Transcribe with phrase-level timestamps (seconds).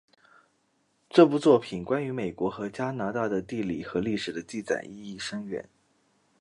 [1.11, 5.69] 这部作品关于美国和加拿大的地理和历史的记载意义深远。